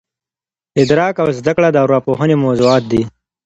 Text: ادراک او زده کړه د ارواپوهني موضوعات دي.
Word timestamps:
ادراک 0.81 1.15
او 1.23 1.29
زده 1.39 1.51
کړه 1.57 1.69
د 1.71 1.77
ارواپوهني 1.83 2.35
موضوعات 2.45 2.83
دي. 2.91 3.01